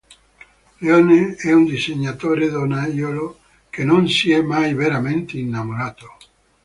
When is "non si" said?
3.83-4.31